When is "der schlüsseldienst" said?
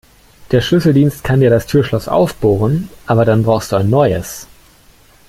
0.49-1.23